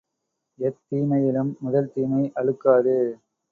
எத்தீமையிலும் 0.59 1.51
முதல்தீமை 1.61 2.23
அழுக்காறு! 2.35 2.99